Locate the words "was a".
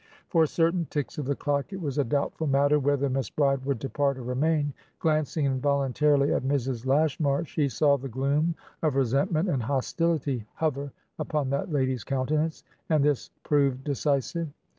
1.79-2.03